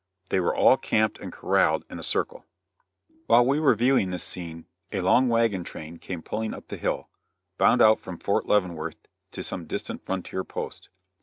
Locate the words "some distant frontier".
9.43-10.43